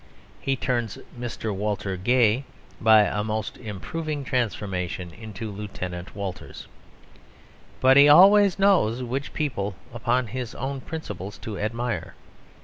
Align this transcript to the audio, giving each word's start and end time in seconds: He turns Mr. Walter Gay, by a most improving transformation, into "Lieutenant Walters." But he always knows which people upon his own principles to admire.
He 0.39 0.55
turns 0.55 0.97
Mr. 1.15 1.53
Walter 1.53 1.95
Gay, 1.95 2.45
by 2.81 3.01
a 3.03 3.23
most 3.23 3.57
improving 3.57 4.23
transformation, 4.23 5.11
into 5.11 5.51
"Lieutenant 5.51 6.15
Walters." 6.15 6.65
But 7.81 7.97
he 7.97 8.09
always 8.09 8.57
knows 8.57 9.03
which 9.03 9.31
people 9.31 9.75
upon 9.93 10.25
his 10.25 10.55
own 10.55 10.81
principles 10.81 11.37
to 11.45 11.59
admire. 11.59 12.15